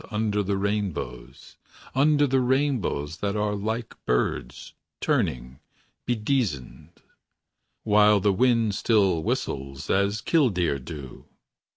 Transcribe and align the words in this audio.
Under 0.09 0.41
the 0.41 0.57
rainbows; 0.57 1.57
Under 1.93 2.25
the 2.25 2.39
rainbows 2.39 3.17
That 3.17 3.35
are 3.35 3.53
like 3.53 3.93
birds. 4.07 4.73
Turning, 4.99 5.59
bedizened. 6.07 7.03
While 7.83 8.19
the 8.19 8.33
wind 8.33 8.73
still 8.73 9.21
whistles 9.21 9.91
As 9.91 10.19
kildeer 10.21 10.79
do. 10.79 11.25